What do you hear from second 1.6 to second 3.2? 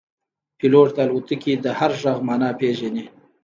د هر غږ معنا پېژني.